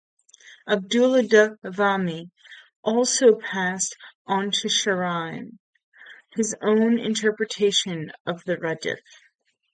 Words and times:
Abdollah 0.67 1.29
Davami 1.61 2.31
also 2.81 3.35
passed 3.35 3.95
on 4.25 4.49
to 4.49 4.67
Shajarian 4.67 5.59
his 6.31 6.55
own 6.59 6.97
interpretation 6.97 8.11
of 8.25 8.43
the 8.45 8.57
Radif. 8.57 8.97